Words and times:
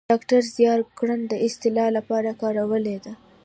ډاکتر 0.11 0.41
زیار 0.55 0.79
ګړنه 0.97 1.25
د 1.31 1.33
اصطلاح 1.47 1.87
لپاره 1.97 2.37
کارولې 2.41 2.97
ده 3.05 3.13